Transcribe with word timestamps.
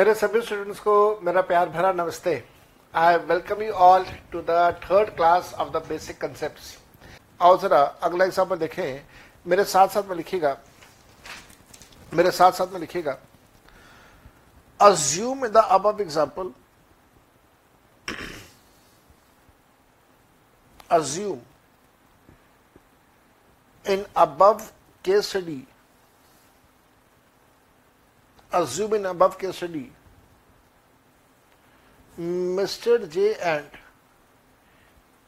मेरे 0.00 0.12
सभी 0.14 0.40
स्टूडेंट्स 0.42 0.78
को 0.80 0.92
मेरा 1.24 1.40
प्यार 1.48 1.68
भरा 1.68 1.90
नमस्ते। 1.92 2.32
I 2.94 3.16
welcome 3.30 3.62
you 3.62 3.72
all 3.86 4.04
to 4.32 4.40
the 4.42 4.50
third 4.84 5.08
class 5.16 5.52
of 5.54 5.70
the 5.72 5.82
basic 5.88 6.20
concept 6.20 7.42
आओ 7.42 7.56
जरा 7.60 7.80
अगला 8.08 8.24
एग्ज़ाम्पल 8.24 8.56
देखें। 8.58 9.00
मेरे 9.46 9.64
साथ 9.64 9.88
साथ 9.88 10.08
में 10.08 10.16
लिखिएगा। 10.16 10.56
मेरे 12.14 12.30
साथ 12.30 12.52
साथ 12.52 12.72
में 12.72 12.78
लिखिएगा। 12.80 13.16
अज्यूम 14.80 15.44
इन 15.44 15.52
द 15.52 15.64
अब 15.68 16.00
example 16.00 16.52
in 23.84 24.06
above 24.16 24.64
case 25.04 25.28
study 25.28 25.60
assume 28.52 29.06
above 29.06 29.38
case 29.38 29.56
study 29.56 29.90
mister 32.18 33.04
J 33.06 33.28
and 33.32 33.76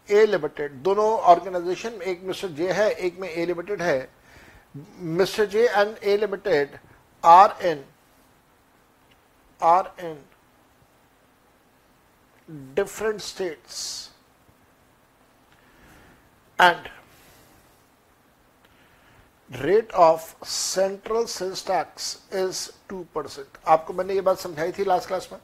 A 0.09 0.25
limited, 0.27 0.73
दोनों 0.83 1.07
ऑर्गेनाइजेशन 1.33 1.93
में 1.99 2.07
एक 2.07 2.23
मिस्टर 2.25 2.49
जे 2.49 2.73
है, 2.73 2.91
एक 2.91 3.19
में 3.21 3.29
ए 3.29 3.47
लिमिटेड 3.47 3.83
है। 3.83 4.09
Mister 5.19 5.47
J 5.47 5.67
and 5.69 5.97
A 6.05 6.17
limited 6.17 6.79
are 7.25 7.57
in 7.67 7.85
are 9.61 9.93
in 10.01 10.19
different 12.75 13.21
states 13.21 14.11
and 16.59 16.89
rate 19.55 19.93
of 19.93 20.45
central 20.47 21.25
sales 21.27 21.67
tax 21.67 22.17
is 22.35 22.69
two 22.89 23.05
percent 23.15 23.59
आपको 23.69 23.93
मैंने 23.93 24.15
ये 24.15 24.21
बात 24.21 24.39
समझाई 24.39 24.73
थी 24.73 24.85
लास्ट 24.85 25.09
क्लास 25.09 25.29
में 25.33 25.41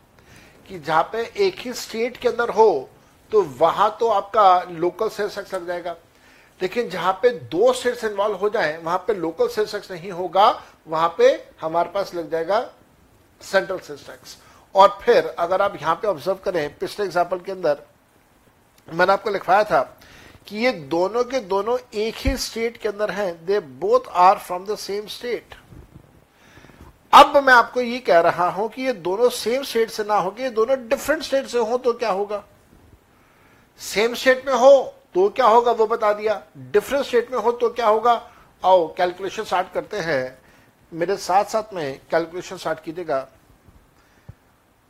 कि 0.68 0.78
जहाँ 0.78 1.02
पे 1.12 1.24
एक 1.46 1.58
ही 1.58 1.72
स्टेट 1.74 2.16
के 2.16 2.28
अंदर 2.28 2.50
हो 2.50 2.88
तो 3.32 3.42
वहाँ 3.58 3.96
तो 4.00 4.08
आपका 4.10 4.60
लोकल 4.70 5.08
सेल्स 5.08 5.34
टैक्स 5.34 5.54
लग 5.54 5.66
जाएगा। 5.66 5.96
लेकिन 6.60 6.88
जहाँ 6.90 7.12
पे 7.22 7.30
दो 7.30 7.72
स्टेट्स 7.72 8.04
इन्वॉल्व 8.04 8.36
हो 8.36 8.48
जाए, 8.48 8.76
वहाँ 8.78 8.98
पे 9.06 9.14
लोकल 9.14 9.48
सेल्स 9.48 9.72
टैक्स 9.72 9.90
नहीं 9.90 10.10
होगा, 10.10 10.48
वहाँ 10.86 11.14
पे 11.18 11.28
हमारे 11.60 11.90
पास 11.90 12.14
लग 12.14 12.30
जाएगा 12.30 12.60
सेंट्रल 13.40 13.78
सेल्स 13.78 14.06
टैक्स 14.06 14.36
और 14.74 14.98
फिर 15.02 15.26
अगर 15.38 15.62
आप 15.62 15.76
यहाँ 15.80 15.94
पे 15.94 16.08
ऑब्ज़र्व 16.08 16.38
करें, 16.44 16.78
पिछले 16.78 17.04
एग्ज़ाम्पल 17.06 17.38
के 17.38 17.52
अंदर 17.52 17.82
मैंने 18.88 19.12
आपको 19.12 19.30
लिखवाया 19.30 19.64
था 19.64 19.82
कि 20.48 20.56
ये 20.56 20.70
दोनों 20.90 21.22
के 21.24 21.40
दोनों 21.40 21.78
एक 21.94 22.14
ही 22.16 22.36
स्टेट 22.36 22.76
के 22.76 22.88
अंदर 22.88 23.10
हैं। 23.10 23.44
They 23.46 23.58
both 23.60 24.08
are 24.16 24.38
from 24.38 24.64
the 24.66 24.76
same 24.78 25.06
state 25.06 25.54
अब 27.12 27.36
मैं 27.36 27.52
आपको 27.54 27.80
ये 27.80 27.98
कह 27.98 28.20
रहा 28.20 28.48
हूँ 28.50 28.68
कि 28.68 28.82
ये 28.82 28.92
दोनों 28.92 29.28
सेम 29.30 29.62
स्टेट 29.62 29.90
से 29.90 30.04
ना 30.04 30.16
होगे 30.16 30.42
ये 30.42 30.50
दोनों 30.50 30.76
डिफरेंट 30.88 31.22
स्टेट 31.22 31.46
से 31.46 31.58
हो 31.58 31.78
तो 31.78 31.92
क्या 31.92 32.10
होगा? 32.10 32.42
सेम 33.80 34.14
स्टेट 34.14 34.46
में 34.46 34.54
हो 34.54 34.94
तो 35.14 35.28
क्या 35.28 35.46
होगा? 35.46 35.72
वो 35.72 35.86
बता 35.86 36.12
दिया। 36.12 36.42
डिफरेंट 36.72 37.04
स्टेट 37.04 37.32
में 37.32 37.38
हो 37.38 37.52
तो 37.52 37.70
क्या 37.70 37.88
होगा? 37.88 38.12
आओ 38.62 38.86
कैलकुलेशन 38.94 39.44
स्टार्ट 39.44 39.72
करते 39.72 39.96
हैं। 39.98 40.38
मेरे 40.92 41.16
साथ 41.16 41.44
साथ 41.44 41.74
में 41.74 42.00
कैलकुलेशन 42.10 42.56
स्टार्ट 42.56 42.80
कीजिएगा। 42.80 43.26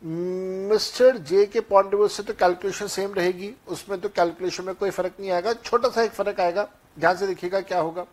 मिस्टर 0.02 1.16
जे 1.18 1.44
के 1.46 1.60
पॉइंट 1.62 1.86
ऑफ़ 1.86 1.94
व्यू 1.94 2.08
से 2.08 2.22
तो 2.22 2.34
कैलकुलेशन 2.34 2.86
सेम 2.88 3.14
रहेगी। 3.14 3.54
उसमें 3.68 4.00
तो 4.00 4.08
कैलकुलेशन 4.08 4.64
में 4.64 4.74
कोई 4.74 4.90
फ़र्क 4.90 5.14
नहीं 5.20 5.30
आएगा। 5.30 5.52
छोटा 5.54 5.88
सा 5.88 6.02
एक 6.02 6.12
फ़र्क 6.12 6.40
आएगा। 6.40 6.68
ध्यान 6.98 7.16
से 7.16 7.26
देखिएगा 7.26 7.60
क्या 7.62 7.80
होगा। 7.80 8.06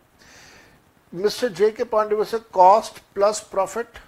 मिस्टर 1.14 1.50
जे 1.50 1.69
के 1.72 1.83
पॉइंट 1.83 2.11
ऑफ़ 2.11 2.16
व्यू 2.16 2.25
से 2.25 2.39
cost 2.53 3.00
plus 3.16 3.39
profit 3.52 3.99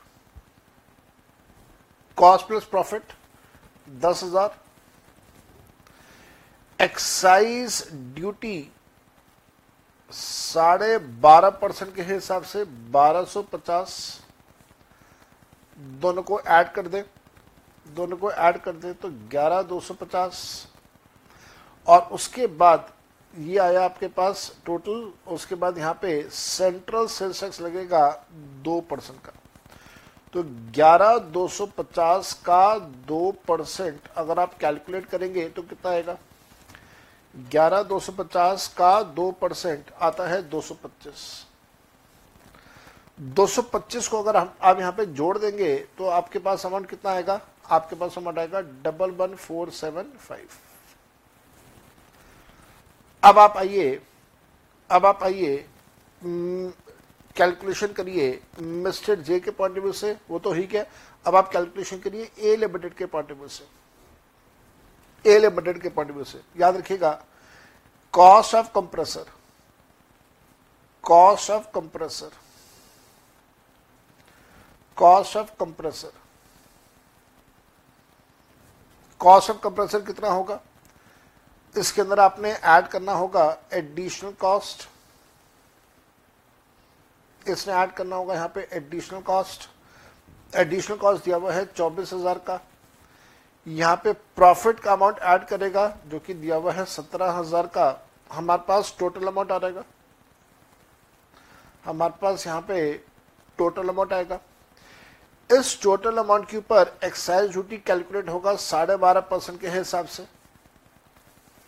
cost 2.17 2.47
plus 2.47 2.63
profit 2.65 3.13
दस 4.01 4.23
हज़ार। 4.23 4.57
एक्साइज 6.79 7.83
ड्यूटी 8.15 8.71
साढ़े 10.11 10.97
बारह 10.97 11.49
परसेंट 11.51 11.93
के 11.95 12.01
हिसाब 12.03 12.43
से 12.45 12.63
बारह 12.91 13.23
सौ 13.25 13.41
पचास। 13.43 13.97
दोनों 16.01 16.23
को 16.23 16.39
ऐड 16.41 16.71
कर 16.73 16.87
दें। 16.87 17.03
दोनों 17.95 18.17
को 18.17 18.31
ऐड 18.31 18.57
कर 18.57 18.71
दे 18.73 18.93
तो 18.93 19.09
ग्यारह 19.31 19.61
दो 19.63 19.79
सौ 19.79 19.93
पचास। 19.93 20.67
और 21.87 22.01
उसके 22.11 22.47
बाद 22.47 22.91
ये 23.33 23.57
आया 23.59 23.83
आपके 23.85 24.07
पास 24.09 24.51
टोटल 24.65 25.11
उसके 25.31 25.55
बाद 25.55 25.77
यहाँ 25.77 25.93
पे 26.01 26.21
सेंट्रल 26.31 27.07
सेल्स 27.07 27.41
टैक्स 27.41 27.61
लगेगा 27.61 28.07
दो 28.63 28.79
परसेंट 28.81 29.19
का। 29.19 29.31
तो 30.33 30.43
ग्यारह 30.73 31.17
दो 31.17 31.47
सौ 31.47 31.65
पचास 31.77 32.31
का 32.45 32.77
दो 32.79 33.31
परसेंट 33.47 34.07
अगर 34.17 34.39
आप 34.39 34.57
कैलकुलेट 34.59 35.05
करेंगे 35.05 35.47
तो 35.49 35.61
कितना 35.61 35.91
आएगा? 35.91 36.17
ग्यारह 37.35 37.83
दो 37.83 37.99
सौ 37.99 38.11
पचास 38.13 38.67
का 38.77 39.01
दो 39.03 39.29
परसेंट 39.31 39.91
आता 40.01 40.27
है 40.27 40.41
दो 40.49 40.61
सौ 40.61 40.75
पच्चीस। 40.83 41.45
दो 43.19 43.45
सौ 43.47 43.61
पच्चीस 43.63 44.07
को 44.07 44.21
अगर 44.23 44.37
हम, 44.37 44.53
आप 44.61 44.79
यहाँ 44.79 44.91
पे 44.91 45.05
जोड़ 45.07 45.37
देंगे 45.37 45.75
तो 45.97 46.07
आपके 46.07 46.39
पास 46.39 46.65
अमाउंट 46.65 46.89
कितना 46.89 47.11
आएगा? 47.11 47.39
आपके 47.69 47.95
पास 47.95 48.17
अमाउंट 48.17 48.39
आएगा 48.39 48.61
double 48.83 49.11
one 49.11 49.35
four 49.35 49.69
seven 49.71 50.11
five. 50.19 50.47
अब 53.23 53.39
आप 53.39 53.57
आइए, 53.57 54.01
अब 54.89 55.05
आप 55.05 55.23
आइए 55.23 55.65
कैलकुलेशन 57.35 57.93
करिए, 57.93 58.39
मिस्टर 58.59 59.19
जे 59.21 59.39
के 59.39 59.51
पॉइंट 59.51 59.77
ऑफ़ 59.77 59.83
व्यू 59.83 59.93
से, 59.93 60.15
वो 60.29 60.39
तो 60.39 60.51
है। 60.51 60.87
अब 61.25 61.35
आप 61.35 61.49
कैलकुलेशन 61.51 61.99
करिए 61.99 62.31
ए 62.39 62.55
लिमिटेड 62.55 62.93
के 62.93 63.05
पॉइंट 63.05 63.31
ऑफ़ 63.31 63.37
व्यू 63.37 63.47
से। 63.49 63.67
ए 65.25 65.37
लिमिटेड 65.39 65.81
के 65.81 65.89
पॉइंट 65.89 66.11
ऑफ़ 66.11 66.15
व्यू 66.15 66.25
से। 66.25 66.41
याद 66.59 66.77
रखिएगा 66.77 67.11
cost 68.13 68.55
of 68.55 68.71
compressor 68.75 69.25
cost 71.03 71.51
of 71.51 71.65
compressor 71.73 72.31
cost 74.97 75.37
of 75.37 75.51
compressor 75.59 76.11
cost 79.21 79.49
of 79.51 79.59
compressor 79.59 80.01
कितना 80.01 80.29
होगा? 80.29 80.59
इसके 81.75 82.01
अंदर 82.01 82.19
आपने 82.19 82.51
ऐड 82.51 82.87
करना 82.87 83.13
होगा 83.13 83.45
एडिशनल 83.73 84.31
कॉस्ट 84.39 84.87
इसने 87.41 87.73
ऐड 87.73 87.91
करना 87.93 88.15
होगा 88.15 88.33
यहाँ 88.33 88.51
पे 88.55 88.67
एडिशनल 88.73 89.21
कॉस्ट 89.23 89.69
एडिशनल 90.53 90.97
कॉस्ट 90.97 91.23
दिया 91.25 91.37
हुआ 91.37 91.53
है 91.53 91.65
चौबीस 91.67 92.13
हज़ार 92.13 92.37
का। 92.47 92.59
यहाँ 93.67 93.95
पे 94.03 94.11
प्रॉफिट 94.13 94.79
का 94.79 94.91
अमाउंट 94.93 95.19
ऐड 95.19 95.45
करेगा, 95.45 95.87
जो 96.07 96.19
कि 96.19 96.33
दिया 96.33 96.55
हुआ 96.55 96.71
है 96.73 96.85
सत्रह 96.87 97.31
हज़ार 97.31 97.67
का। 97.67 97.87
हमारे 98.31 98.61
पास 98.67 98.95
टोटल 98.99 99.27
अमाउंट 99.27 99.51
आ 99.51 99.57
जाएगा। 99.59 99.83
हमारे 101.85 102.13
पास 102.21 102.45
यहाँ 102.47 102.61
पे 102.61 102.93
टोटल 103.59 103.89
अमाउंट 103.89 104.13
आएगा। 104.13 104.39
इस 105.49 105.81
टोटल 105.81 106.17
अमाउंट 106.17 106.49
के 106.49 106.57
ऊपर 106.57 106.97
एक्साइज 107.03 107.51
ड्यूटी 107.51 107.77
कैलकुलेट 107.79 108.29
होगा 108.29 108.55
साढ़े 108.55 108.95
बारह 108.97 109.19
परसेंट 109.29 109.59
के 109.61 109.69
हिसाब 109.69 110.05
से। 110.05 110.25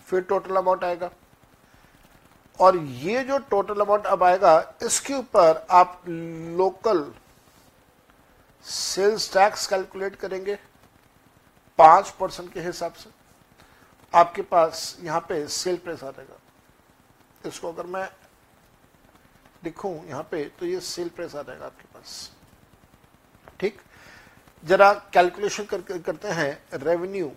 फिर 0.07 0.21
टोटल 0.21 0.55
अमाउंट 0.55 0.83
आएगा। 0.83 1.09
और 2.59 2.77
ये 2.77 3.23
जो 3.23 3.37
टोटल 3.49 3.81
अमाउंट 3.81 4.05
अब 4.05 4.23
आएगा, 4.23 4.75
इसके 4.83 5.13
ऊपर 5.13 5.65
आप 5.71 6.01
लोकल 6.07 7.11
सेल्स 8.65 9.31
टैक्स 9.33 9.67
कैलकुलेट 9.67 10.15
करेंगे 10.15 10.57
पाँच 11.79 12.09
परसेंट 12.19 12.51
के 12.53 12.59
हिसाब 12.61 12.93
से। 12.93 13.09
आपके 14.13 14.41
पास 14.43 14.97
यहाँ 15.03 15.19
पे 15.29 15.47
सेल 15.47 15.77
प्राइस 15.77 16.03
आ 16.03 16.09
जाएगा। 16.09 16.39
इसको 17.45 17.71
अगर 17.71 17.85
मैं 17.85 18.07
लिखूं 19.63 19.93
यहाँ 20.07 20.23
पे 20.31 20.43
तो 20.59 20.65
ये 20.65 20.79
सेल 20.81 21.09
प्राइस 21.09 21.35
आ 21.35 21.41
जाएगा 21.41 21.65
आपके 21.65 21.87
पास। 21.93 22.31
जरा 24.63 24.93
कैलकुलेशन 25.13 25.65
कर, 25.65 25.81
कर, 25.81 25.97
करते 25.99 26.27
हैं 26.29 26.79
revenue 26.79 27.31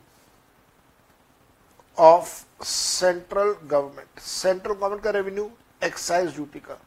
of 1.99 2.65
central 2.65 3.53
government 3.65 4.21
central 4.21 4.75
government 4.75 5.03
का 5.05 5.11
रेवेन्यू 5.11 5.51
एक्साइज 5.85 6.35
ड्यूटी 6.35 6.61
का. 6.61 6.79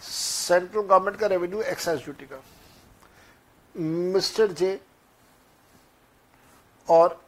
सेंट्रल 0.00 0.80
गवर्नमेंट 0.80 1.16
का 1.18 1.26
रेवेन्यू 1.26 1.62
एक्साइज 1.62 2.02
ड्यूटी 2.04 2.26
का. 2.26 2.40
मिस्टर 3.74 4.52
जे 4.52 4.80
और 6.88 7.20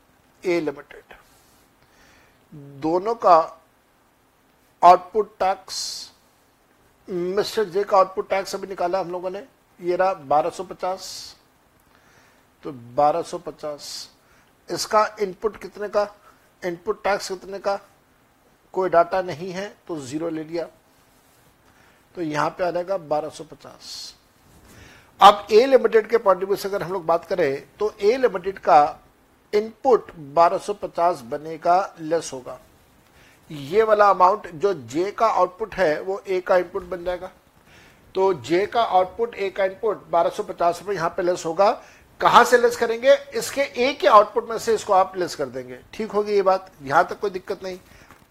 ए 0.43 0.61
लिमिटेड 0.61 1.15
दोनों 2.83 3.15
का 3.17 3.37
आउटपुट 4.83 5.37
टैक्स 5.39 5.79
मिस्टर 7.09 7.65
जे 7.65 7.85
का 7.85 7.97
आउटपुट 7.99 8.29
टैक्स 8.31 8.55
अभी 8.55 8.67
निकाला 8.67 9.01
हम 9.01 9.11
लोगों 9.11 9.31
ने। 9.31 9.47
ये 9.81 9.97
रहा 9.97 10.13
1250 10.29 11.07
तो 12.65 12.73
1250 12.97 14.09
इसका 14.69 15.05
इनपुट 15.23 15.57
कितने 15.63 15.89
का? 15.89 16.09
इनपुट 16.63 17.03
टैक्स 17.05 17.29
कितने 17.29 17.59
का? 17.59 17.79
कोई 18.75 18.89
डाटा 18.91 19.21
नहीं 19.23 19.51
है 19.53 19.69
तो 19.89 19.97
ज़ीरो 20.01 20.29
ले 20.31 20.45
लिया। 20.45 20.65
तो 22.15 22.23
यहाँ 22.23 22.51
पे 22.51 22.65
आ 22.65 22.71
जाएगा 22.71 22.97
1250 23.09 24.15
अब 25.21 25.47
ए 25.53 25.65
लिमिटेड 25.67 26.07
के 26.07 26.19
पॉइंट 26.19 26.55
से 26.55 26.69
अगर 26.69 26.83
हम 26.83 26.93
लोग 26.93 27.05
बात 27.07 27.25
करें 27.25 27.77
तो 27.79 27.95
ए 28.01 28.17
लिमिटेड 28.17 28.59
का 28.59 28.79
इनपुट 29.53 30.11
1250 30.35 31.21
बनेगा 31.31 31.95
लेस 32.01 32.31
होगा। 32.33 32.59
ये 33.51 33.83
वाला 33.83 34.09
अमाउंट 34.11 34.47
जो 34.55 34.73
जे 34.75 35.11
का 35.13 35.27
आउटपुट 35.27 35.75
है, 35.75 36.01
वो 36.01 36.23
ए 36.29 36.41
का 36.41 36.57
इनपुट 36.57 36.83
बन 36.85 37.05
जाएगा। 37.05 37.31
तो 38.17 38.33
जे 38.35 38.67
का 38.67 38.83
आउटपुट 38.83 39.35
ए 39.35 39.49
का 39.51 39.65
इनपुट 39.65 40.05
1250 40.11 40.79
रुपए 40.81 40.95
यहाँ 40.95 41.09
पे 41.09 41.23
लेस 41.23 41.45
होगा। 41.47 41.71
कहाँ 42.21 42.45
से 42.45 42.59
लेस 42.59 42.77
करेंगे? 42.77 43.15
इसके 43.35 43.61
ए 43.61 43.93
के 43.93 44.07
आउटपुट 44.09 44.49
में 44.51 44.59
से 44.59 44.75
इसको 44.75 44.93
आप 44.93 45.17
लेस 45.17 45.35
कर 45.35 45.47
देंगे। 45.47 45.79
ठीक 45.95 46.11
होगी 46.11 46.33
ये 46.33 46.43
बात? 46.43 46.71
यहाँ 46.83 47.07
तक 47.07 47.19
कोई 47.21 47.31
दिक्कत 47.31 47.63
नहीं। 47.63 47.79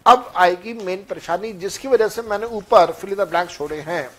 अब 0.05 0.31
आएगी 0.35 0.73
मेन 0.73 1.03
परेशानी, 1.09 1.51
जिसकी 1.53 1.87
वजह 1.87 2.07
से 2.07 2.21
मैंने 2.21 2.45
ऊपर 2.45 2.91
फिल 2.91 3.15
द 3.15 3.27
ब्लैंक 3.29 3.49
छोड़े 3.49 3.79
हैं। 3.81 4.09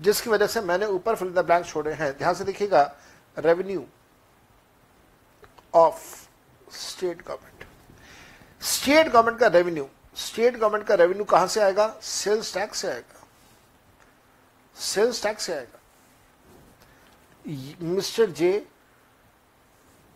जिसकी 0.00 0.30
वजह 0.30 0.46
से 0.46 0.60
मैंने 0.60 0.86
ऊपर 0.86 1.16
फिल 1.16 1.32
द 1.32 1.38
ब्लैंक 1.38 1.66
छोड़े 1.66 1.92
हैं। 1.92 2.12
ध्यान 2.18 2.34
से 2.34 2.44
देखिएगा 2.44 2.82
revenue 3.36 3.84
of 5.74 5.98
state 6.72 7.26
government 7.26 7.64
state 8.62 9.08
government 9.08 9.38
का 9.38 9.46
रेवेन्यू 9.48 9.88
स्टेट 10.16 10.56
गवर्नमेंट 10.56 10.86
का 10.86 10.94
रेवेन्यू 10.94 11.24
कहाँ 11.24 11.46
से 11.46 11.60
आएगा? 11.60 11.94
सेल्स 12.02 12.54
टैक्स 12.54 12.78
से 12.78 12.88
आएगा। 12.88 13.13
सेल्स 14.76 15.22
टैक्स 15.22 15.44
से 15.44 15.52
आएगा। 15.52 15.80
Mister 17.84 18.30
J 18.30 18.66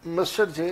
mister 0.04 0.50
J, 0.50 0.68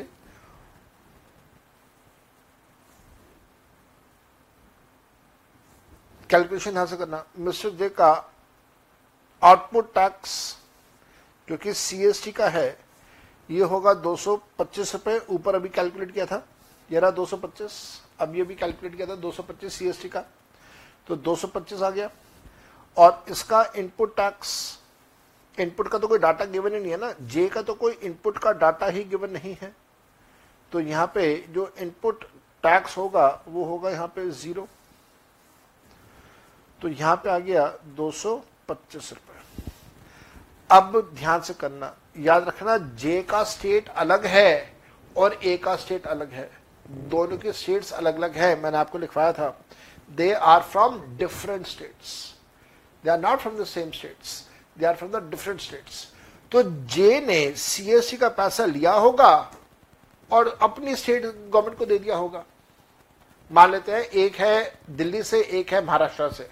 calculation 6.31 6.73
यहाँ 6.73 6.87
से 6.87 6.97
करना। 6.97 7.25
मिस्टर 7.39 7.71
जे 7.71 7.89
का 7.89 8.11
आउटपुट 9.43 9.93
टैक्स, 9.95 10.57
जो 11.49 11.57
कि 11.57 11.75
सीएसटी 11.75 12.33
का 12.33 12.49
है, 12.49 12.79
ये 13.49 13.63
होगा 13.63 13.93
225 13.95 14.93
रुपए। 14.95 15.19
ऊपर 15.31 15.55
अभी 15.55 15.69
कैलकुलेट 15.69 16.13
किया 16.13 16.27
था, 16.27 16.47
ये 16.91 17.01
रहा 17.01 17.11
225 17.11 17.73
अब 18.21 18.35
ये 18.37 18.43
भी 18.45 18.55
कैलकुलेट 18.55 18.97
किया 18.97 19.07
था 19.07 19.15
225 19.17 19.73
सीएसटी 19.73 20.09
का। 20.09 20.21
तो 21.07 21.17
225 21.17 21.83
आ 21.83 21.91
गया। 21.91 22.11
और 22.97 23.25
इसका 23.31 23.65
इनपुट 23.77 24.17
टैक्स 24.17 24.79
इनपुट 25.59 25.89
का 25.89 25.99
तो 25.99 26.09
कोई 26.09 26.19
डाटा 26.19 26.45
गिवन 26.45 26.75
ही 26.75 26.81
नहीं 26.81 26.91
है 26.93 26.97
ना। 26.99 27.13
जे 27.23 27.49
का 27.49 27.63
तो 27.63 27.75
कोई 27.75 27.93
इनपुट 27.95 28.39
का 28.39 28.53
डाटा 28.55 28.87
ही 28.87 29.05
गिवन 29.05 29.31
नहीं 29.31 29.55
है। 29.63 29.75
तो 30.73 30.81
यहाँ 30.81 31.07
पे 31.15 31.35
जो 31.51 31.73
इनपुट 31.81 32.25
टैक्स 32.65 32.97
होगा, 32.97 33.29
वो 33.49 33.65
होगा 33.65 33.91
यहाँ 33.91 34.07
पे 34.09 34.31
ज़ीरो 34.33 34.67
तो 36.81 36.89
यहाँ 36.89 37.17
पे 37.17 37.31
आ 37.31 37.39
गया 37.39 37.67
दो 37.97 38.11
सौ 38.13 38.37
पच्चीस 38.69 39.13
अब 40.71 41.01
ध्यान 41.15 41.41
से 41.41 41.55
करना। 41.55 41.95
याद 42.19 42.49
रखना 42.49 42.77
जे 42.79 43.23
का 43.23 43.43
स्टेट 43.47 43.89
अलग 43.89 44.27
है 44.27 44.77
और 45.17 45.39
ए 45.45 45.57
का 45.57 45.77
स्टेट 45.77 46.07
अलग 46.07 46.33
है। 46.33 46.51
दोनों 47.09 47.37
के 47.39 47.53
स्टेट्स 47.53 47.93
अलग 47.93 48.17
अलग 48.17 48.37
है, 48.37 48.61
मैंने 48.63 48.77
आपको 48.79 48.99
लिखवाया 48.99 49.33
था। 49.33 49.49
They 50.11 50.33
are 50.33 50.63
from 50.63 51.01
different 51.17 51.67
states 51.67 52.36
they 53.07 53.11
are 53.11 53.19
not 53.21 53.39
from 53.41 53.57
the 53.59 53.65
same 53.67 53.91
states 53.93 54.43
they 54.77 54.87
are 54.87 54.97
from 54.97 55.11
the 55.11 55.23
different 55.31 55.61
states 55.61 56.07
तो 56.53 56.63
जे 56.89 57.21
ने 57.21 57.51
सीएससी 57.53 58.17
का 58.17 58.29
पैसा 58.31 58.65
लिया 58.67 58.93
होगा 58.95 59.33
और 60.31 60.49
अपनी 60.63 60.95
स्टेट 60.97 61.25
गवर्नमेंट 61.25 61.79
को 61.79 61.87
दे 61.87 61.99
दिया 61.99 62.17
होगा। 62.17 62.45
मान 63.51 63.71
लेते 63.71 63.93
हैं, 63.93 64.03
एक 64.03 64.37
है 64.37 64.79
दिल्ली 64.91 65.23
से, 65.23 65.41
एक 65.41 65.73
है 65.73 65.85
महाराष्ट्र 65.85 66.31
से। 66.33 66.49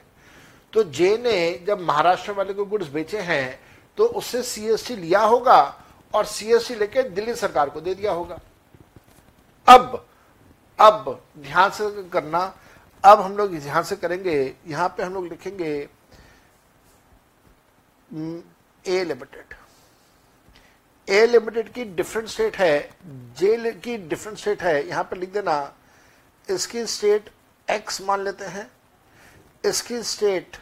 तो 0.72 0.82
जे 0.84 1.16
ने 1.18 1.64
जब 1.66 1.80
महाराष्ट्र 1.80 2.32
वाले 2.32 2.52
को 2.54 2.64
गुड्स 2.64 2.88
बेचे 2.90 3.20
हैं 3.20 3.60
तो 3.98 4.04
उससे 4.12 4.42
सीएसटी 4.44 4.96
लिया 4.96 5.20
होगा 5.22 5.60
और 6.14 6.24
सीएसटी 6.26 6.74
लेके 6.74 7.02
दिल्ली 7.10 7.34
सरकार 7.36 7.70
को 7.70 7.80
दे 7.80 7.94
दिया 7.94 8.12
होगा। 8.12 8.38
अब 9.68 10.04
अब 10.78 11.20
ध्यान 11.38 11.70
से 11.70 12.08
करना, 12.10 12.40
अब 13.04 13.20
हम 13.20 13.36
लोग 13.36 13.54
ध्यान 13.54 13.82
से 13.82 13.96
करेंगे, 13.96 14.54
यहाँ 14.66 14.88
पे 14.88 15.02
हम 15.02 15.14
लोग 15.14 15.26
लिखेंगे 15.26 15.88
ए 18.14 19.04
लिमिटेड 19.04 19.54
ए 21.08 21.26
लिमिटेड 21.26 21.68
की 21.68 21.84
डिफरेंट 21.84 22.28
स्टेट 22.28 22.56
है 22.56 22.78
जे 23.38 23.72
की 23.74 23.96
डिफरेंट 23.98 24.38
स्टेट 24.38 24.62
है, 24.62 24.86
यहाँ 24.88 25.04
पर 25.04 25.16
लिख 25.16 25.32
देना, 25.32 25.74
इसकी 26.48 26.84
स्टेट 26.86 27.30
एक्स 27.68 28.00
मान 28.00 28.24
लेते 28.24 28.44
हैं, 28.44 28.70
इसकी 29.64 30.02
स्टेट 30.02 30.56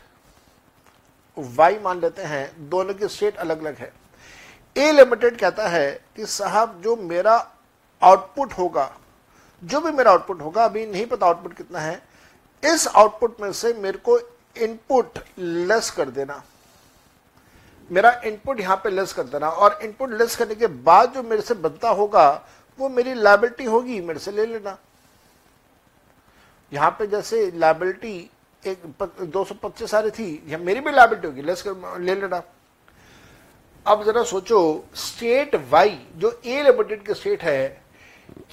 वाई 1.37 1.78
मान 1.78 2.00
लेते 2.00 2.22
हैं, 2.22 2.69
दोनों 2.69 2.94
की 2.94 3.08
स्टेट 3.08 3.37
अलग 3.37 3.60
अलग 3.60 3.76
है। 3.76 3.93
ए 4.76 4.90
लिमिटेड 4.93 5.38
कहता 5.38 5.69
है 5.69 5.90
कि 6.16 6.26
साहब, 6.28 6.81
जो 6.82 6.96
मेरा 6.96 7.37
आउटपुट 8.02 8.52
होगा, 8.52 8.90
जो 9.62 9.81
भी 9.81 9.90
मेरा 9.90 10.10
आउटपुट 10.10 10.40
होगा, 10.43 10.64
अभी 10.64 10.87
नहीं 10.87 11.06
पता 11.06 11.26
आउटपुट 11.26 11.56
कितना 11.56 11.81
है, 11.81 12.02
इस 12.62 12.87
आउटपुट 12.88 13.40
में 13.40 13.52
से 13.52 13.72
मेरे 13.75 13.99
को 13.99 14.19
इनपुट 14.56 15.19
लेस 15.38 15.90
कर 15.90 16.10
देना। 16.10 16.43
मेरा 17.92 18.10
इनपुट 18.26 18.60
यहाँ 18.60 18.76
पे 18.84 18.90
लेस 18.90 19.12
कर 19.12 19.24
देना 19.24 19.48
और 19.48 19.78
इनपुट 19.82 20.10
लेस 20.12 20.36
करने 20.36 20.54
के 20.54 20.66
बाद 20.66 21.12
जो 21.14 21.22
मेरे 21.22 21.42
से 21.42 21.54
बनता 21.56 21.88
होगा, 21.90 22.30
वो 22.78 22.88
मेरी 22.88 23.14
लाइबिलिटी 23.14 23.64
होगी, 23.64 24.00
मेरे 24.00 24.18
से 24.18 24.32
ले 24.32 24.46
लेना। 24.46 24.78
यहाँ 26.72 26.90
पे 26.98 27.06
जैसे 27.06 27.50
लाइबिलिटी 27.54 28.30
एक 28.62 28.82
दो 29.22 29.44
सौ 29.44 29.54
पच्चीस 29.62 29.94
आ 29.94 30.00
रही 30.00 30.10
थी 30.12 30.56
मेरी 30.56 30.80
भी 30.80 30.90
लाइबिलिटी 30.92 31.26
होगी 31.26 31.42
लेस 31.42 31.62
कर, 31.62 31.98
ले 32.00 32.14
लेना। 32.14 32.42
अब 33.86 34.04
जरा 34.04 34.22
सोचो 34.24 34.84
स्टेट 34.96 35.54
वाई 35.70 35.98
जो 36.16 36.30
ए 36.46 36.62
लिमिटेड 36.62 37.06
की 37.06 37.14
स्टेट 37.14 37.42
है, 37.42 37.82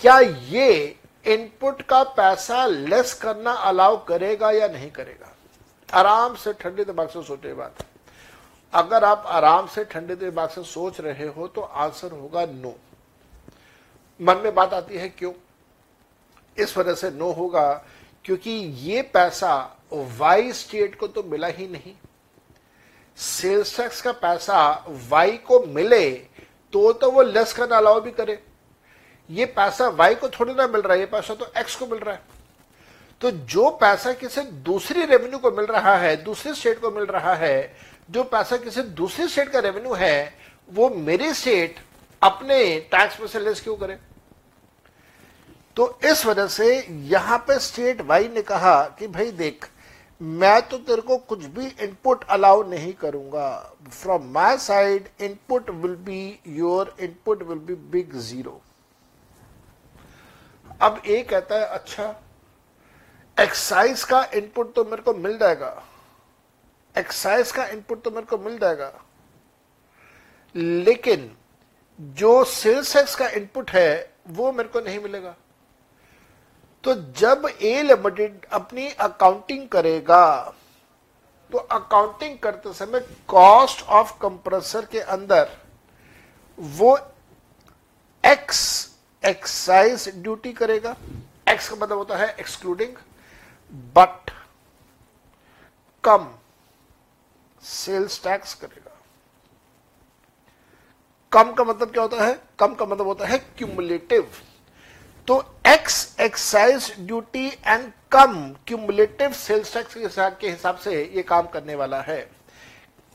क्या 0.01 0.19
ये 0.19 0.95
इनपुट 1.25 1.81
का 1.81 2.03
पैसा 2.17 2.65
लेस 2.65 3.13
करना 3.13 3.51
अलाउ 3.51 4.03
करेगा 4.05 4.51
या 4.51 4.67
नहीं 4.67 4.89
करेगा? 4.91 5.33
आराम 5.89 6.35
से 6.35 6.53
ठंडे 6.53 6.83
दिमाग 6.85 7.09
से 7.09 7.23
सोचे 7.23 7.53
बात। 7.53 7.85
अगर 8.73 9.03
आप 9.03 9.23
आराम 9.27 9.67
से 9.67 9.83
ठंडे 9.85 10.15
दिमाग 10.15 10.49
से 10.49 10.63
सोच 10.63 10.99
रहे 11.01 11.27
हो 11.27 11.47
तो 11.47 11.61
आंसर 11.61 12.11
होगा 12.11 12.45
नो 12.45 12.75
मन 14.19 14.37
में 14.37 14.53
बात 14.55 14.73
आती 14.73 14.97
है 14.97 15.09
क्यों? 15.09 15.33
इस 16.57 16.77
वजह 16.77 16.93
से 16.95 17.09
नो 17.11 17.31
होगा, 17.31 17.71
क्योंकि 18.25 18.51
ये 18.81 19.01
पैसा 19.13 19.55
वाई 19.93 20.51
स्टेट 20.53 20.99
को 20.99 21.07
तो 21.07 21.23
मिला 21.23 21.47
ही 21.47 21.67
नहीं. 21.67 21.93
सेल्स 23.17 23.75
टैक्स 23.77 24.01
का 24.01 24.11
पैसा 24.13 24.85
वाई 25.09 25.37
को 25.37 25.59
मिले 25.67 26.09
तो 26.73 26.91
तो 26.93 27.11
वो 27.11 27.21
लेस 27.21 27.53
करना 27.53 27.77
अलाउ 27.77 28.01
भी 28.01 28.11
करे. 28.11 28.37
ये 29.29 29.45
पैसा 29.47 29.87
वाई 29.89 30.15
को 30.15 30.29
थोड़ी 30.29 30.53
ना 30.53 30.67
मिल 30.67 30.81
रहा 30.81 30.93
है, 30.93 30.99
ये 30.99 31.05
पैसा 31.05 31.33
तो 31.35 31.51
एक्स 31.57 31.75
को 31.75 31.87
मिल 31.87 31.99
रहा 31.99 32.15
है. 32.15 32.21
तो 33.21 33.31
जो 33.31 33.69
पैसा 33.79 34.11
किसी 34.13 34.41
दूसरी 34.41 35.05
रेवेन्यू 35.05 35.39
को 35.39 35.51
मिल 35.51 35.65
रहा 35.65 35.95
है, 35.97 36.15
दूसरे 36.23 36.53
स्टेट 36.53 36.79
को 36.81 36.91
मिल 36.91 37.05
रहा 37.05 37.33
है, 37.35 37.73
जो 38.09 38.23
पैसा 38.23 38.57
किसी 38.57 38.81
दूसरे 38.81 39.27
स्टेट 39.27 39.49
का 39.49 39.59
रेवेन्यू 39.59 39.93
है, 39.93 40.33
वो 40.69 40.89
मेरे 40.89 41.33
स्टेट 41.33 41.79
अपने 42.21 42.79
टैक्स 42.91 43.19
में 43.19 43.27
से 43.27 43.39
लेस 43.39 43.61
क्यों 43.61 43.75
करे? 43.77 43.97
तो 45.75 45.99
इस 46.05 46.25
वजह 46.25 46.47
से 46.47 46.85
यहाँ 47.09 47.37
पे 47.47 47.59
स्टेट 47.59 48.01
वाई 48.01 48.27
ने 48.27 48.41
कहा 48.41 48.81
कि 48.99 49.07
भाई 49.07 49.31
देख, 49.33 49.67
मैं 50.21 50.61
तो 50.61 50.77
तेरे 50.77 51.01
को 51.01 51.17
कुछ 51.17 51.45
भी 51.47 51.67
इनपुट 51.81 52.23
अलाउ 52.29 52.63
नहीं 52.69 52.93
करूँगा। 52.93 53.75
From 53.91 54.31
my 54.33 54.57
side 54.57 55.09
input 55.21 55.69
will 55.71 55.95
be 56.05 56.39
your 56.47 56.95
input 56.99 57.43
will 57.43 57.59
be 57.59 57.75
big 57.91 58.15
zero 58.21 58.59
अब 60.81 61.01
ए 61.05 61.21
कहता 61.23 61.55
है 61.55 61.65
अच्छा 61.67 62.03
एक्साइज 63.39 64.03
का 64.03 64.23
इनपुट 64.35 64.73
तो 64.75 64.83
मेरे 64.83 65.01
को 65.01 65.13
मिल 65.13 65.37
जाएगा। 65.37 65.71
एक्साइज 66.95 67.51
का 67.51 67.65
इनपुट 67.65 68.01
तो 68.03 68.11
मेरे 68.11 68.25
को 68.25 68.37
मिल 68.37 68.57
जाएगा। 68.59 68.91
लेकिन 70.55 71.31
जो 71.99 72.43
सेल्स 72.43 72.93
टैक्स 72.93 73.15
का 73.15 73.27
इनपुट 73.29 73.71
है, 73.71 74.13
वो 74.27 74.51
मेरे 74.51 74.69
को 74.69 74.79
नहीं 74.79 74.99
मिलेगा। 74.99 75.35
तो 76.83 76.93
जब 77.19 77.47
ए 77.61 77.81
लिमिटेड 77.83 78.45
अपनी 78.53 78.87
अकाउंटिंग 78.89 79.67
करेगा 79.69 80.55
तो 81.49 81.57
अकाउंटिंग 81.57 82.37
करते 82.39 82.73
समय 82.73 82.99
कॉस्ट 83.27 83.85
ऑफ़ 83.87 84.11
कंप्रेसर 84.21 84.85
के 84.85 84.99
अंदर 84.99 85.49
वो 86.57 86.97
एक्स 88.23 88.61
एक्साइज 89.23 90.07
ड्यूटी 90.15 90.53
करेगा। 90.53 90.95
एक्स 91.49 91.69
का 91.69 91.75
मतलब 91.75 91.97
होता 91.97 92.17
है 92.17 92.35
excluding 92.39 92.95
but 93.71 94.31
cum 96.03 96.27
sales 97.63 98.23
tax 98.23 98.53
करेगा। 98.53 98.95
कम 101.31 101.51
का 101.53 101.63
मतलब 101.63 101.91
क्या 101.91 102.01
होता 102.03 102.23
है? 102.25 102.39
कम 102.59 102.73
का 102.75 102.85
मतलब 102.85 103.07
होता 103.07 103.27
है 103.27 103.37
क्यूमुलेटिव 103.37 104.31
तो 105.27 105.43
ex 105.67 106.15
excise 106.19 106.93
duty 106.99 107.47
and 107.47 107.91
cum 108.11 108.33
cumulative 108.67 109.31
sales 109.33 109.73
tax 109.73 109.93
के 109.93 110.49
हिसाब 110.49 110.77
से 110.77 111.03
ये 111.05 111.23
काम 111.23 111.47
करने 111.47 111.75
वाला 111.75 112.01
है। 112.01 112.19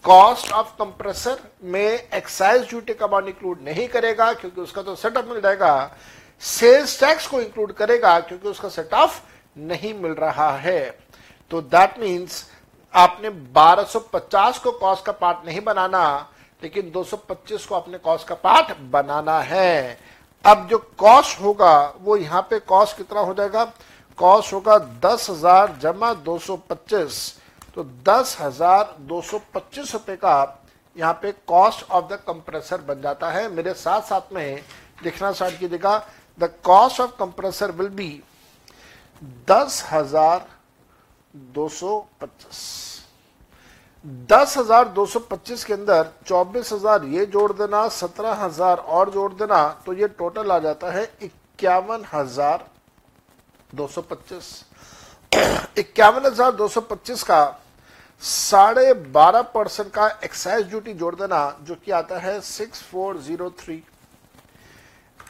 कॉस्ट 0.05 0.53
ऑफ़ 0.53 0.69
कंप्रेसर 0.79 1.39
में 1.65 1.81
एक्साइज 1.81 2.69
ड्यूटी 2.69 2.95
का 2.95 3.07
अमाउंट 3.07 3.29
इंक्लूड 3.29 3.63
नहीं 3.63 3.89
करेगा, 3.89 4.33
क्योंकि 4.33 4.61
उसका 4.61 4.83
तो 4.83 4.95
सेटअप 4.97 5.29
मिल 5.29 5.41
जाएगा। 5.41 5.97
सेल्स 6.43 6.99
टैक्स 7.01 7.27
को 7.27 7.41
इंक्लूड 7.41 7.73
करेगा, 7.73 8.19
क्योंकि 8.21 8.49
उसका 8.49 8.69
सेट 8.69 8.95
ऑफ़ 8.95 9.21
नहीं 9.57 9.93
मिल 9.95 10.13
रहा 10.15 10.51
है। 10.59 10.81
तो 11.51 11.61
दैट 11.63 11.99
मीन्स 11.99 12.45
आपने 12.95 13.31
1250 13.31 14.59
को 14.59 14.73
कॉस्ट 14.73 15.05
का 15.05 15.13
पार्ट 15.13 15.47
नहीं 15.47 15.61
बनाना, 15.61 16.05
लेकिन 16.63 16.91
225 16.91 17.67
को 17.67 17.75
अपने 17.75 17.99
कॉस्ट 17.99 18.29
का 18.29 18.35
पार्ट 18.37 18.77
बनाना 18.91 19.39
है। 19.41 19.99
अब 20.45 20.67
जो 20.69 20.79
कॉस्ट 20.99 21.41
होगा, 21.41 21.95
वो 22.01 22.17
यहाँ 22.17 22.43
पे 22.51 22.59
कॉस्ट 22.61 22.97
कितना 22.97 23.21
हो 23.21 23.35
जाएगा? 23.35 23.65
कॉस्ट 24.19 24.53
होगा 24.53 24.79
दस 24.79 25.29
हज़ार 25.31 25.77
जमा 25.83 26.13
दो 26.15 26.39
सौ 26.39 26.57
पच्चीस। 26.71 27.17
तो 27.75 27.85
दस 28.09 28.37
हज़ार 28.41 28.95
दो 29.01 29.21
सौ 29.23 29.41
पच्चीस 29.55 29.93
रुपए 29.93 30.17
का 30.17 30.61
यहाँ 30.97 31.13
पे 31.23 31.33
कॉस्ट 31.47 31.91
ऑफ़ 31.91 32.05
द 32.05 32.19
कंप्रेसर 32.27 32.81
बन 32.81 33.01
जाता 33.03 33.31
है। 33.31 33.49
मेरे 33.53 33.73
साथ 33.75 34.03
साथ 34.03 34.33
में 34.33 34.63
लिखना 35.05 35.33
स्टार्ट 35.33 35.59
कीजिएगा। 35.59 35.97
The 36.39 36.51
cost 36.65 37.01
of 37.01 37.17
compressor 37.19 37.71
will 37.71 37.89
be 37.91 38.23
दस 39.49 39.85
हज़ार 39.91 40.47
दो 41.55 41.69
सौ 41.69 41.99
पच्चीस। 42.21 42.59
दस 44.31 44.57
हज़ार 44.59 44.89
दो 44.89 45.05
सौ 45.07 45.19
पच्चीस 45.21 45.65
के 45.65 45.73
अंदर 45.73 46.11
चौबीस 46.27 46.73
हज़ार 46.73 47.05
ये 47.07 47.27
जोड़ 47.27 47.53
देना, 47.53 47.87
सत्रह 47.91 48.35
हज़ार 48.35 48.79
और 48.79 49.11
जोड़ 49.11 49.33
देना 49.33 49.67
तो 49.87 49.93
ये 49.93 50.09
टोटल 50.11 50.51
आ 50.53 50.59
जाता 50.59 50.91
है 50.93 51.05
इक्यावन 51.23 52.05
हज़ार 52.13 52.69
दो 53.75 53.87
सौ 53.87 54.03
पच्चीस। 54.03 54.65
इक्यावन 55.79 56.27
हज़ार 56.27 56.53
दो 56.53 56.69
सौ 56.69 56.81
पच्चीस 56.83 57.23
का 57.23 57.43
साढ़े 58.23 58.93
बारह 59.13 59.43
परसेंट 59.55 59.91
का 59.93 60.07
एक्साइज 60.25 60.69
ड्यूटी 60.69 60.93
जोड़ 60.95 61.15
देना, 61.15 61.59
जो 61.63 61.75
कि 61.75 61.91
आता 61.93 62.19
है 62.19 62.41
six 62.43 62.83
four 62.83 63.19
zero 63.21 63.51
three 63.59 63.83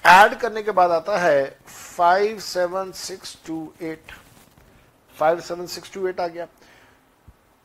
add 0.05 0.35
करने 0.39 0.63
के 0.63 0.71
बाद 0.71 0.91
आता 0.91 1.19
है 1.19 1.45
five 1.67 2.39
seven 2.41 2.91
six 2.95 3.37
two 3.47 3.57
eight 3.83 4.13
five 5.15 5.41
seven 5.41 5.67
six 5.67 5.93
two 5.93 6.07
eight 6.07 6.21
आ 6.21 6.27
गया। 6.27 6.47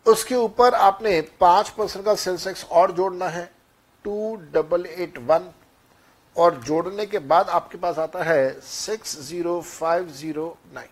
उसके 0.05 0.35
ऊपर 0.35 0.73
आपने 0.75 1.19
पाँच 1.39 1.69
परसेंट 1.69 2.05
का 2.05 2.13
सेंसेक्स 2.15 2.63
और 2.71 2.91
जोड़ना 2.91 3.27
है 3.29 3.43
टू 4.05 4.35
डबल 4.53 4.85
एट 4.87 5.17
वन 5.27 5.49
और 6.35 6.55
जोड़ने 6.65 7.05
के 7.05 7.19
बाद 7.19 7.49
आपके 7.49 7.77
पास 7.77 7.99
आता 7.99 8.23
है 8.23 8.51
six 8.61 9.17
zero 9.21 9.59
five 9.61 10.09
zero 10.11 10.57
nine 10.73 10.89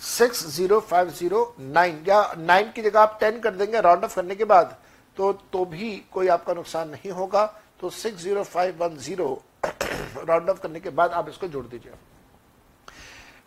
six 0.00 0.46
zero 0.54 0.80
five 0.80 1.10
zero 1.10 1.54
nine 1.60 2.02
या 2.08 2.22
नाइन 2.38 2.70
की 2.72 2.82
जगह 2.82 3.00
आप 3.00 3.18
टेन 3.20 3.40
कर 3.40 3.54
देंगे 3.54 3.80
राउंड 3.80 4.04
ऑफ़ 4.04 4.14
करने 4.16 4.34
के 4.34 4.44
बाद 4.46 4.76
तो 5.16 5.32
तो 5.52 5.64
भी 5.66 5.90
कोई 6.12 6.28
आपका 6.28 6.54
नुकसान 6.54 6.88
नहीं 6.88 7.12
होगा। 7.12 7.44
तो 7.80 7.90
six 7.92 8.22
zero 8.22 8.42
five 8.44 8.84
one 8.84 8.96
zero 8.98 9.42
round 10.18 10.50
off 10.50 10.60
करने 10.60 10.80
के 10.80 10.90
बाद 10.90 11.10
आप 11.12 11.28
इसको 11.28 11.48
जोड़ 11.48 11.64
दीजिए। 11.66 11.92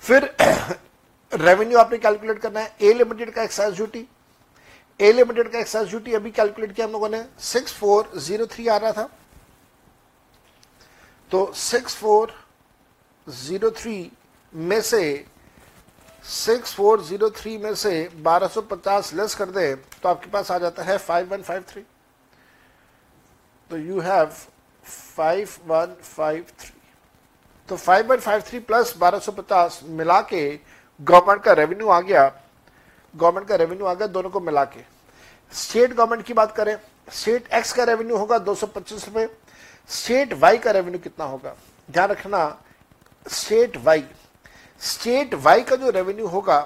फिर 0.03 0.35
रेवेन्यू 1.33 1.77
आपने 1.79 1.97
कैलकुलेट 1.97 2.39
करना 2.39 2.59
है। 2.59 2.75
ए 2.81 2.93
लिमिटेड 2.93 3.33
का 3.33 3.43
एक्साइज 3.43 3.75
ड्यूटी 3.75 4.07
ए 4.99 5.11
लिमिटेड 5.13 5.51
का 5.51 5.59
एक्साइज 5.59 5.89
ड्यूटी 5.89 6.13
अभी 6.13 6.31
कैलकुलेट 6.31 6.71
किया 6.71 6.85
हम 6.85 6.91
लोगों 6.91 7.09
ने। 7.09 7.23
सिक्स 7.39 7.73
फोर 7.73 8.11
ज़ीरो 8.17 8.45
थ्री 8.47 8.67
आ 8.67 8.77
रहा 8.77 8.91
था। 8.91 9.09
तो 11.31 11.51
सिक्स 11.55 11.95
फोर 11.95 12.33
ज़ीरो 13.27 13.69
थ्री 13.71 14.11
में 14.53 14.81
से 14.81 15.25
सिक्स 16.25 16.73
फोर 16.75 17.01
ज़ीरो 17.03 17.29
थ्री 17.31 17.57
में 17.57 17.73
से 17.75 17.91
बारह 18.23 18.47
सौ 18.47 18.61
पचास 18.61 19.13
लेस 19.13 19.35
कर 19.35 19.49
दे 19.49 19.73
तो 19.75 20.09
आपके 20.09 20.29
पास 20.29 20.51
आ 20.51 20.57
जाता 20.57 20.83
है 20.83 20.97
फाइव 20.97 21.31
वन 21.31 21.41
फाइव 21.41 21.63
थ्री 21.69 21.81
तो 23.71 23.77
you 23.77 23.99
have 23.99 24.31
five 24.89 25.49
one 25.67 25.95
five 26.03 26.45
three 26.59 26.71
तो 27.69 27.75
five 27.77 28.11
one 28.11 28.19
five 28.19 28.41
three 28.41 28.59
plus 28.61 28.95
बारह 28.97 29.19
सौ 29.19 29.31
पचास 29.31 29.79
मिला 29.85 30.19
के 30.23 30.43
गवर्नमेंट 30.99 31.43
का 31.43 31.53
रेवेन्यू 31.53 31.89
आ 31.89 31.99
गया। 32.01 32.27
गवर्नमेंट 33.13 33.47
का 33.47 33.55
रेवेन्यू 33.55 33.85
आ 33.85 33.93
गया 33.93 34.07
दोनों 34.07 34.29
को 34.29 34.39
मिला 34.39 34.63
के 34.65 34.83
स्टेट 35.51 35.93
गवर्नमेंट 35.93 36.25
की 36.25 36.33
बात 36.33 36.55
करें 36.55 36.75
स्टेट 37.11 37.53
एक्स 37.53 37.73
का 37.73 37.83
रेवेन्यू 37.83 38.17
होगा 38.17 38.37
दो 38.39 38.55
सौ 38.55 38.67
पच्चीस 38.67 39.05
रुपए। 39.05 39.27
स्टेट 39.89 40.33
वाई 40.33 40.57
का 40.57 40.71
रेवेन्यू 40.71 40.99
कितना 40.99 41.25
होगा? 41.25 41.53
ध्यान 41.89 42.09
रखना 42.09 42.41
स्टेट 43.25 43.77
वाई 43.77 44.03
स्टेट 44.81 45.33
वाई 45.35 45.61
का 45.61 45.75
जो 45.75 45.89
रेवेन्यू 45.91 46.27
होगा 46.27 46.59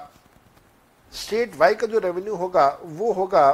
स्टेट 1.12 1.56
वाई 1.56 1.74
का 1.74 1.86
जो 1.86 1.98
रेवेन्यू 1.98 2.34
होगा, 2.36 2.66
वो 2.82 3.12
होगा 3.12 3.50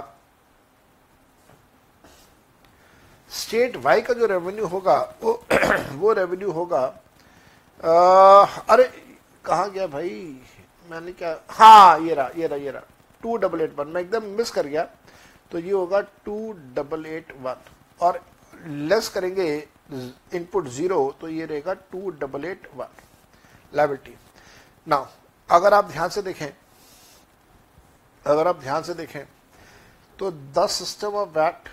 स्टेट 3.31 3.77
वाई 3.85 4.01
का 4.03 4.15
जो 4.15 4.27
रेवेन्यू 4.27 4.67
होगा 4.67 4.97
वो 5.23 5.33
वो 5.99 6.13
रेवेन्यू 6.13 6.51
होगा 6.53 6.81
आ, 7.85 8.45
अरे 8.71 8.85
कहा 9.45 9.67
गया 9.67 9.87
भाई? 9.87 10.41
मैंने 10.91 11.13
क्या 11.13 11.37
हाँ 11.51 11.99
ये 12.01 12.15
रहा 12.15 12.31
ये 12.37 12.47
रहा 12.47 12.59
ये 12.59 12.71
रहा 12.71 12.83
टू 13.23 13.37
डबल 13.37 13.61
एट 13.61 13.79
वन 13.79 13.89
मैं 13.89 14.01
एकदम 14.01 14.25
मिस 14.37 14.51
कर 14.51 14.67
गया। 14.67 14.83
तो 15.51 15.59
ये 15.59 15.73
होगा 15.73 16.01
टू 16.25 16.53
डबल 16.77 17.07
एट 17.07 17.33
वन 17.43 17.57
और 18.01 18.21
लेस 18.67 19.09
करेंगे 19.09 19.47
इनपुट 20.35 20.69
ज़ीरो 20.69 20.99
तो 21.21 21.29
ये 21.29 21.47
रहेगा 21.47 21.75
two 21.93 22.11
double 22.21 22.45
eight 22.45 22.69
one 22.77 22.89
liability. 23.77 24.15
Now 24.87 25.07
अगर 25.49 25.75
आप 25.75 25.91
ध्यान 25.91 26.09
से 26.09 26.23
देखें 26.23 26.49
अगर 28.27 28.49
आप 28.49 28.61
ध्यान 28.61 28.83
से 28.83 28.95
देखें 28.95 29.25
तो 30.19 30.31
the 30.31 30.67
system 30.71 31.15
of 31.17 31.39
VAT 31.39 31.69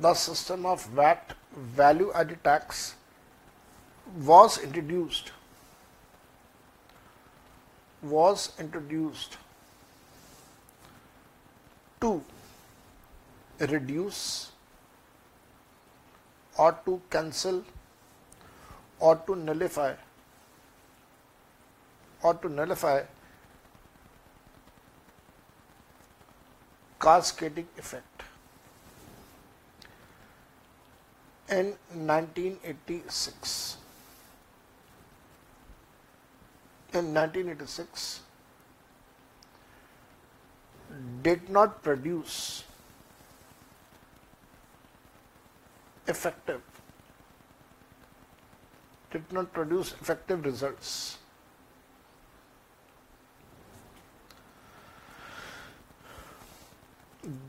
the 0.00 0.14
system 0.14 0.64
of 0.64 0.84
VAT 0.86 1.34
value 1.78 2.12
added 2.14 2.42
tax 2.44 2.94
was 4.24 4.58
introduced. 4.58 5.32
Was 8.02 8.52
introduced 8.60 9.36
to 12.00 12.22
reduce 13.60 14.52
or 16.56 16.72
to 16.84 17.00
cancel 17.10 17.64
or 19.00 19.16
to 19.26 19.34
nullify 19.34 19.94
or 22.22 22.34
to 22.34 22.48
nullify 22.48 23.02
cascading 27.00 27.68
effect. 27.76 28.07
In 31.50 31.74
1986 31.94 33.76
in 36.92 37.14
1986 37.14 38.20
did 41.22 41.48
not 41.48 41.82
produce 41.82 42.64
effective 46.06 46.62
did 49.10 49.32
not 49.32 49.52
produce 49.52 49.92
effective 50.00 50.44
results. 50.44 51.18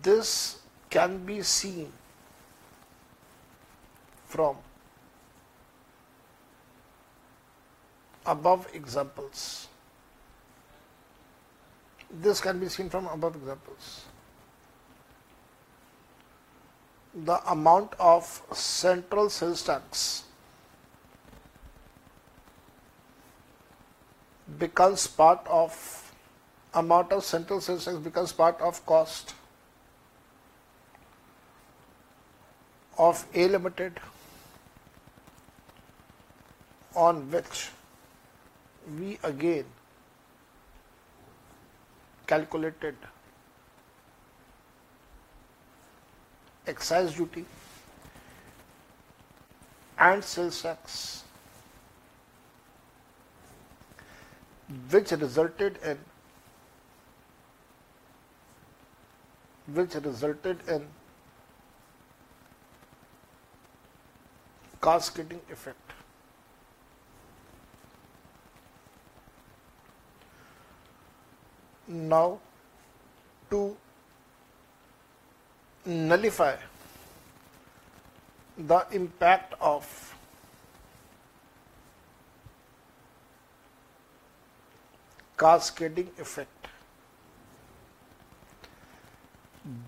This 0.01 0.59
can 0.89 1.25
be 1.25 1.41
seen 1.41 1.91
from 4.29 4.55
above 8.25 8.67
examples. 8.73 9.67
This 12.11 12.39
can 12.39 12.59
be 12.59 12.69
seen 12.69 12.89
from 12.89 13.07
above 13.07 13.35
examples. 13.35 14.05
The 17.13 17.39
amount 17.51 17.93
of 17.99 18.41
central 18.53 19.29
sales 19.31 19.63
tax 19.63 20.23
becomes 24.59 25.07
part 25.07 25.39
of 25.47 26.13
amount 26.75 27.11
of 27.11 27.23
central 27.23 27.61
sales 27.61 27.85
tax 27.85 27.97
becomes 27.97 28.31
part 28.31 28.61
of 28.61 28.85
cost 28.85 29.33
of 32.99 33.25
A 33.33 33.47
limited 33.47 33.99
on 36.95 37.29
which 37.31 37.69
we 38.99 39.17
again 39.23 39.65
calculated 42.27 42.95
excise 46.67 47.13
duty 47.15 47.45
and 49.97 50.23
sales 50.23 50.61
tax 50.61 51.23
which 54.91 55.11
resulted 55.11 55.77
in 55.83 55.97
which 59.73 59.95
resulted 59.95 60.57
in 60.67 60.85
cascading 64.81 65.41
effect. 65.51 65.98
Now, 71.89 72.39
to 73.49 73.75
nullify 75.85 76.55
the 78.55 78.85
impact 78.91 79.55
of 79.59 80.15
cascading 85.35 86.11
effect. 86.19 86.67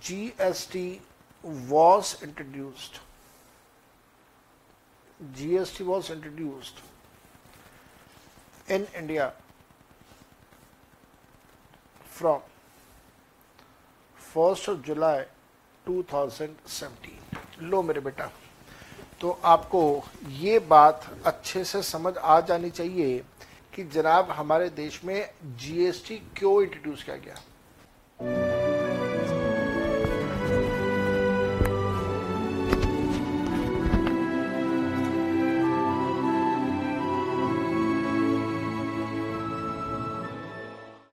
GST 0.01 1.01
was 1.70 2.24
introduced. 2.24 3.00
GST 5.36 5.86
was 5.86 6.10
introduced 6.10 6.79
in 8.67 8.88
India 8.98 9.34
from 12.21 12.41
1st 14.33 14.67
of 14.71 14.81
July 14.87 15.19
2017 15.85 17.63
लो 17.71 17.81
मेरे 17.83 18.01
बेटा 18.01 18.29
तो 19.21 19.29
आपको 19.45 19.81
ये 20.39 20.59
बात 20.73 21.09
अच्छे 21.25 21.63
से 21.63 21.81
समझ 21.83 22.13
आ 22.17 22.39
जानी 22.49 22.69
चाहिए 22.69 23.23
कि 23.73 23.83
जनाब 23.95 24.31
हमारे 24.31 24.69
देश 24.77 25.03
में 25.05 25.29
जीएसटी 25.63 26.17
क्यों 26.37 26.61
इंट्रोड्यूस 26.63 27.03
किया 27.03 27.15
गया। 27.25 27.35